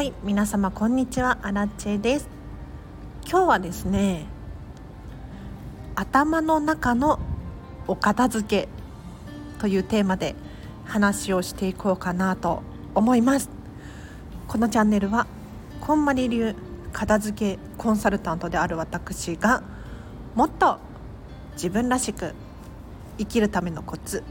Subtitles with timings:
[0.00, 1.36] はい皆様こんにちは。
[1.42, 2.28] アラチェです。
[3.28, 4.24] 今日はですね
[5.94, 7.18] 頭の中の
[7.86, 8.68] お片付け
[9.58, 10.36] というテーマで
[10.86, 12.62] 話をしていこうかなと
[12.94, 13.50] 思います。
[14.48, 15.26] このチャンネルは
[15.82, 16.54] こんまり流
[16.94, 19.62] 片付けコンサルタントである私が
[20.34, 20.78] もっと
[21.56, 22.32] 自分らしく
[23.18, 24.24] 生きるためのコツ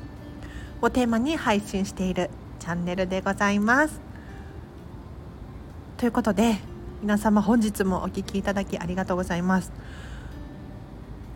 [0.81, 4.08] をテーマに配信しているチャンネルでございます。
[5.99, 6.55] ということで
[7.01, 9.69] 皆様本日もお聴きいただきありがとうございます。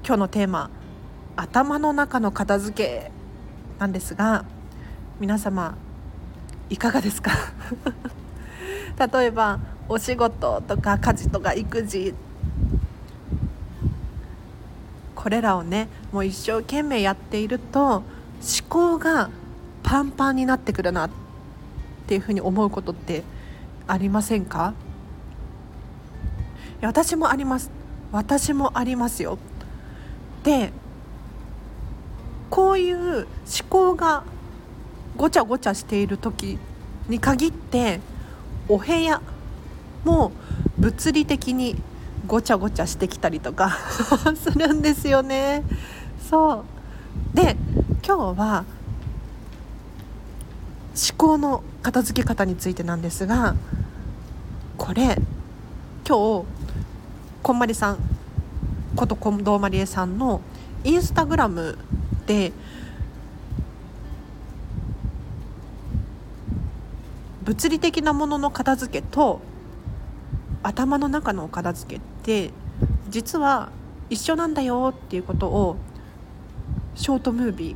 [0.06, 0.70] 今日のテーマ
[1.36, 3.12] 頭の中の片付け
[3.78, 4.46] なんですが
[5.20, 5.76] 皆様
[6.70, 7.32] いかがですか？
[9.12, 12.16] 例えばお仕事とか家事とか育児。
[15.14, 18.04] これらをねもう一生懸命やっていると思
[18.70, 19.30] 考が
[19.84, 21.10] パンパンになってくるなっ
[22.08, 23.24] ていうふうに思うことって
[23.88, 24.74] ありませんか？
[26.82, 27.72] 私もあります。
[28.12, 29.38] 私もありますよ。
[30.44, 30.72] で
[32.50, 33.26] こういう思
[33.70, 34.24] 考が
[35.18, 36.60] ごちゃごちゃしている時
[37.08, 38.00] に限って
[38.68, 39.22] お部屋
[40.04, 40.32] も
[40.78, 41.76] 物理的に
[42.28, 43.72] ごちゃごちゃしてきたりとか
[44.36, 45.64] するんですよね。
[46.30, 46.64] そ
[47.34, 47.36] う。
[47.36, 47.56] で
[48.06, 48.66] 今日は
[50.96, 53.56] 思考の片付け方についてなんですが
[54.78, 55.18] これ
[56.08, 56.46] 今日
[57.44, 57.98] こんまりさん
[58.96, 60.42] こと近藤まりえさんの
[60.84, 61.78] インスタグラム
[62.26, 62.54] で
[67.44, 69.42] 物理的なものの片付けと
[70.64, 72.52] 頭の中の片付けって
[73.10, 73.70] 実は
[74.10, 75.76] 一緒なんだよっていうことを
[76.96, 77.76] ショートムービー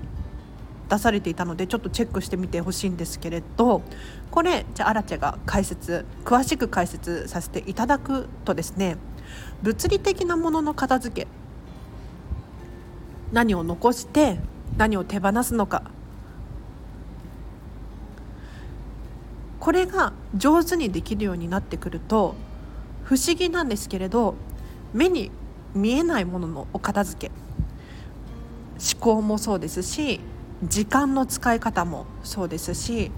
[0.89, 3.81] 出されていたのでちょっとチェックしてみてほしいんですけれど
[4.31, 8.97] これじゃあアラチェが解説詳しく解説させていただくとですね
[9.61, 11.27] 物理的なものの片付け
[13.31, 14.39] 何を残して
[14.77, 15.83] 何を手放すのか
[19.59, 22.35] これが上手にできるようになってくると
[23.03, 24.35] 不思議なんですけれど
[24.93, 25.31] 目に
[25.73, 27.31] 見えないもののお片付け
[28.93, 30.21] 思考もそうですし
[30.63, 33.11] 時間の使い方もそうですし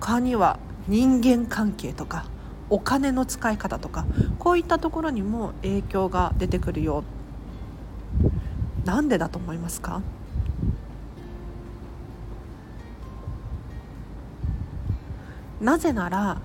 [0.00, 2.26] 他には人間関係とか
[2.70, 4.06] お金の使い方とか
[4.38, 7.02] こういったところにも影響が出てくるよ
[8.84, 10.00] なんでだと思いますか？
[15.60, 16.40] なぜなら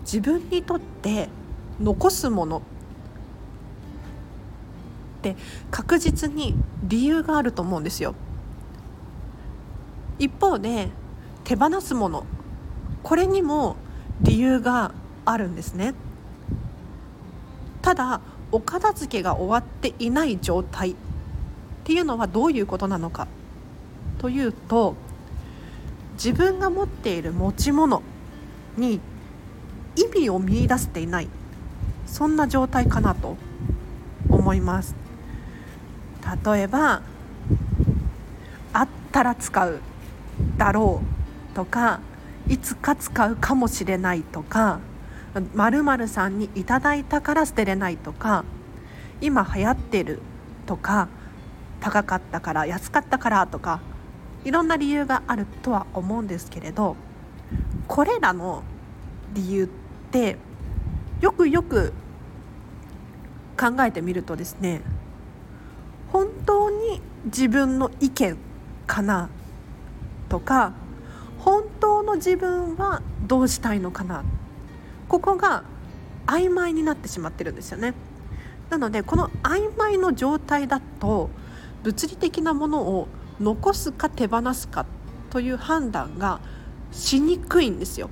[0.00, 1.28] 自分にとって
[1.80, 2.60] 残すものっ
[5.22, 5.36] て
[5.70, 6.54] 確実に
[6.84, 8.14] 理由があると思うんですよ。
[10.18, 10.88] 一方で
[11.44, 12.26] 手放すもの。
[13.02, 13.76] これにも
[14.20, 14.92] 理由が
[15.24, 15.94] あるんですね。
[17.82, 20.92] ただお片付けが終わっていない状態。
[20.92, 20.94] っ
[21.84, 23.28] ていうのはどういうことなのか。
[24.18, 24.94] というと
[26.14, 28.02] 自分が持っている持ち物。
[28.76, 29.00] に
[29.96, 31.28] 意味を見いだせていない。
[32.06, 33.36] そんな状態かなと。
[34.46, 34.94] 思います。
[36.44, 37.02] 例えば
[38.72, 39.80] あったら使う。
[40.56, 41.02] だろ
[41.52, 42.00] うとか
[42.48, 44.80] いつか使うかもしれないとか
[45.54, 48.44] 〇〇さんにいただいたから捨てれないとか
[49.20, 50.20] 今流行ってる
[50.66, 51.08] とか
[51.80, 53.80] 高かったから安かったからとか
[54.44, 56.96] いろんな理由があるとは思うんですけれど
[57.88, 58.62] これらの
[59.34, 59.66] 理由っ
[60.10, 60.36] て
[61.20, 61.92] よくよく
[63.58, 64.82] 考えてみるとですね
[66.12, 68.36] 本当に自分の意見
[68.86, 69.28] かな
[70.28, 70.72] とか
[71.38, 74.24] 本当の自分はどうしたいのかな。
[75.08, 75.62] ここが
[76.26, 77.94] 曖昧になってしまってるんですよね。
[78.70, 81.30] なのでこの曖昧の状態だと
[81.84, 83.08] 物理的なものを
[83.40, 84.86] 残すか手放すか
[85.30, 86.40] という判断が
[86.90, 88.10] しにくいんですよ。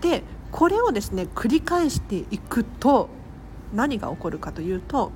[0.00, 0.22] で
[0.52, 3.08] これをですね繰り返していくと
[3.72, 5.10] 何が起こるかというと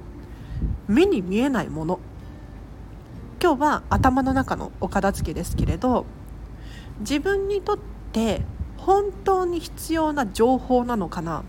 [0.88, 2.00] 目に見えないもの。
[3.40, 6.06] 今日は頭の中のお片付けですけれど
[7.00, 7.78] 自分にとっ
[8.12, 8.42] て
[8.76, 11.40] 本当に必要な情報なのかな？
[11.40, 11.42] っ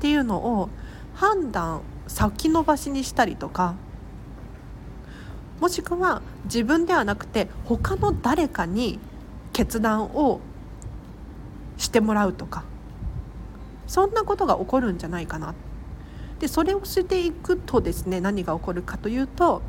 [0.00, 0.68] ていうのを
[1.14, 3.74] 判断先延ばしにしたりとか
[5.60, 8.98] もしくは自分ではなくて他の誰かに
[9.52, 10.40] 決断を
[11.76, 12.64] してもらうとか
[13.86, 15.54] そんなことが起こるんじゃないかな。
[16.38, 19.62] でそれをしていくとですね何が起こるかというと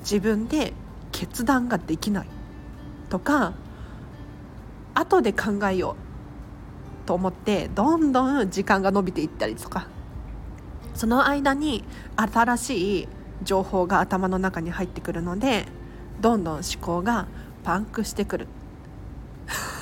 [0.00, 0.72] 自分で
[1.12, 2.28] 決断ができない
[3.08, 3.54] とか
[4.94, 5.96] 後で考えよ
[7.04, 9.88] うと思ってどんどん時間が伸びていったりとか
[10.94, 11.84] その間に
[12.16, 13.08] 新しい
[13.42, 15.66] 情報が頭の中に入ってくるので
[16.20, 17.28] どんどん思考が
[17.64, 18.46] パンクしてくる。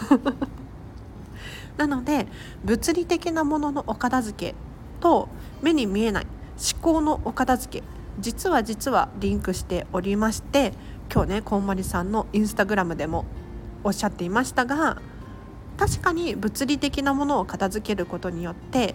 [1.78, 2.26] なので
[2.64, 4.54] 物理的なもののお片付け
[5.00, 5.28] と
[5.62, 6.26] 目に見えない
[6.72, 10.72] 思考のお片付け実は実はリンクしておりまして
[11.12, 13.26] 今日ねこんまりさんのインスタグラムでも
[13.84, 15.00] おっしゃっていましたが
[15.76, 18.94] 確かに物理的なものを片付けることによって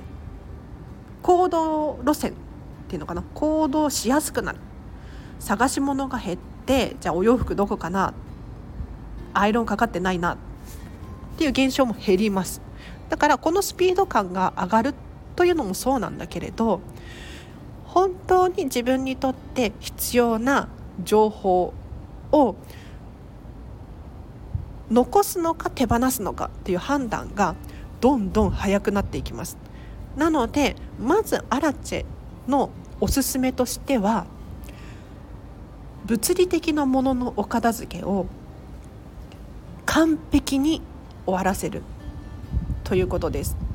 [1.22, 2.34] 行動路線っ
[2.88, 4.58] ていうのかな行動しやすくなる。
[5.40, 8.14] 探し物が減ってじゃあお洋服どこかな
[9.34, 10.38] アイロンかかってないなっ
[11.38, 12.62] ていう現象も減ります。
[13.10, 14.94] だからこのスピード感が上がる
[15.36, 16.82] というのもそうなんだけれど
[17.94, 20.70] 本当に自分にとって必要な
[21.04, 21.74] 情報
[22.32, 22.56] を
[24.90, 27.56] 残すのか手放すのかっていう判断が
[28.00, 29.58] どんどん早くなっていきます。
[30.16, 32.06] なのでまずアラチェ
[32.48, 32.70] の
[33.02, 34.26] おすすめとしては
[36.06, 38.26] 物理的なもののお片付けを
[39.86, 40.82] 完璧に
[41.26, 41.84] 終わらせる
[42.86, 43.71] ということです。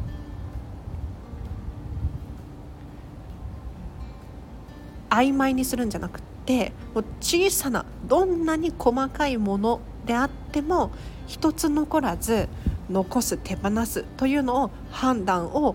[5.16, 10.90] 曖昧にするんじゃなくてもう小さなどんなに細かいものであっても
[11.26, 12.48] 一つ残らず
[12.90, 15.74] 残す手放すというのを判断を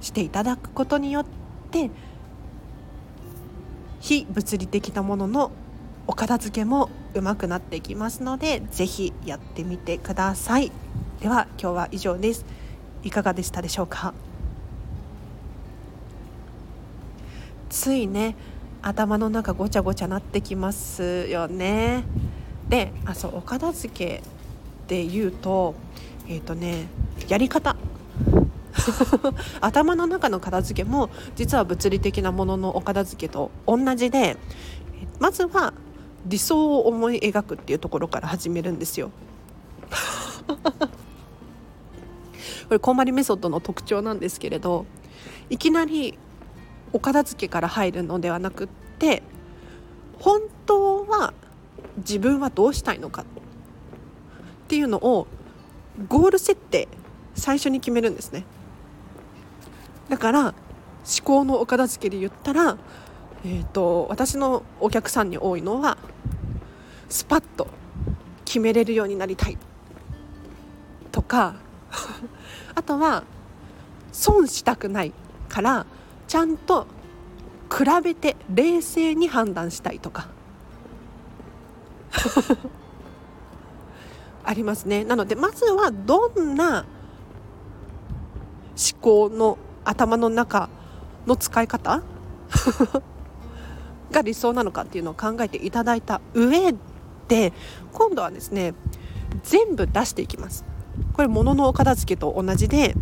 [0.00, 1.26] していただくことによっ
[1.70, 1.90] て
[4.00, 5.52] 非物理的なものの
[6.08, 10.72] お片付けもうまくなっていきますのでぜひやってみてください。
[11.20, 12.44] では今日は以上です。
[13.04, 14.12] いかがでしたでしょうか？
[17.72, 18.36] ついね
[18.82, 22.04] 頭の中ごちゃごちゃなってきますよね
[22.68, 24.22] であそうお片付け
[24.88, 25.74] で言うと
[26.28, 26.86] えっ、ー、とね
[27.28, 27.76] やり方
[29.62, 34.36] 頭の中の片付けも実は物理的なもののお片付けと同じで
[35.18, 35.72] まずは
[36.26, 39.10] 理想を思い描くっていうところから始めるんですよ。
[42.68, 44.84] これこんまりメソッドの特徴なんですけれど
[45.48, 46.18] いきなり
[46.92, 48.68] お片付けから入るのではなくっ
[48.98, 49.22] て
[50.18, 51.34] 本当は
[51.98, 53.24] 自分はどうしたいのかっ
[54.68, 55.26] ていうのを
[56.08, 56.88] ゴール設定
[57.34, 58.44] 最初に決めるんですね。
[60.08, 60.54] だから思
[61.24, 62.78] 考のお片付けで言ったら、
[63.44, 65.98] えーと、私のお客さんに多いのは
[67.08, 67.68] スパッと
[68.44, 69.58] 決めれるようになりたい。
[71.10, 71.56] とか
[72.74, 73.24] あとは
[74.12, 75.12] 損したくない
[75.48, 75.86] から
[76.32, 76.86] ちゃんと
[77.70, 80.28] 比べて冷静に判断したいとか。
[84.42, 85.04] ありますね。
[85.04, 86.86] なのでまずはどんな
[88.70, 90.70] 思考の頭の中
[91.26, 92.02] の使い方？
[94.10, 96.74] が理想なのかっていうのを考えていただいた上
[97.28, 97.52] で
[97.92, 98.72] 今度はですね
[99.42, 100.64] 全部出していきます。
[101.12, 102.96] これ物のお片付けと同じで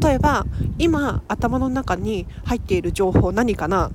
[0.00, 0.46] 例えば
[0.78, 3.88] 今頭の中に入っている情報何かな？
[3.88, 3.90] っ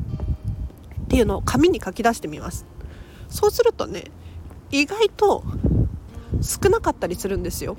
[1.09, 2.65] ていうのを紙に書き出してみます。
[3.29, 4.05] そうするとね
[4.71, 5.43] 意外と
[6.41, 7.77] 少なかったりするんですよ。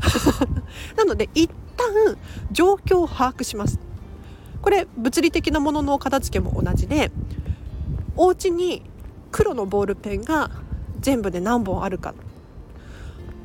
[0.96, 2.16] なので一旦
[2.52, 3.80] 状況を把握します。
[4.62, 7.10] これ物理的なものの片付けも同じで
[8.16, 8.82] お家に
[9.30, 10.50] 黒のボールペンが
[11.00, 12.14] 全部で何本あるか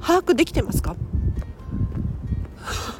[0.01, 0.95] 把握できてますか？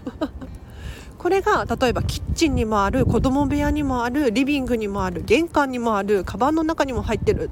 [1.18, 7.50] これが例えばキッチンにもある子供部屋にもあるリビングにもある玄関にもあるカバンの中にも入ってる。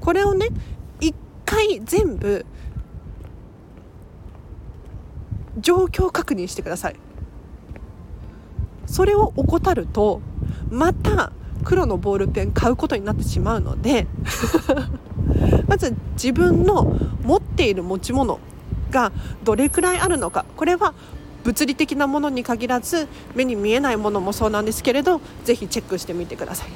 [0.00, 0.48] これをね
[1.00, 1.14] 一
[1.44, 2.46] 回全部
[5.58, 6.96] 状況確認してください。
[8.86, 10.20] それを怠ると
[10.70, 11.32] また
[11.64, 14.06] 黒のボールペン買うことになってしまうので
[15.68, 18.40] まず自分の持っている持ち物
[18.90, 19.12] が
[19.44, 20.44] どれくらいあるのか。
[20.56, 20.94] これは
[21.44, 26.68] 物理的なものに限らず目に見えないものもそうなんですけれどぜひチェックしてみてください。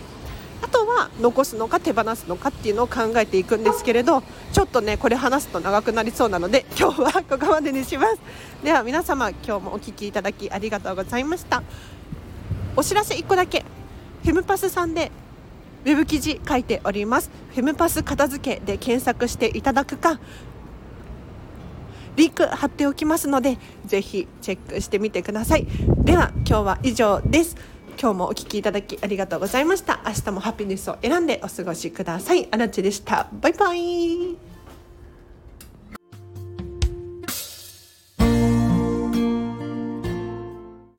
[0.62, 8.18] あとは残すのか手放すのかっていうのを考えていくんですけれどちょっとねこれ話すと長くなりそうなので 今日はここまでにします。
[8.62, 11.62] では皆様今日もお聴きいただきありがとうございました。
[12.76, 13.64] お知らせ1個だけ。
[14.22, 15.12] フェムパスさんで
[15.84, 17.30] ウェブ記事書いております。
[17.54, 20.18] フェムパス片付けで検索していただくか
[22.16, 25.66] リンク貼っておきますのでぜひチェックしてみてください。
[26.04, 27.56] では今日は以上です。
[28.00, 30.00] 今日もお聴きいただきありがとうございました。
[30.06, 32.48] 明日もハピネスを選んでお過ごしください。
[32.50, 33.28] あらちでした。
[33.40, 34.53] バイバイ。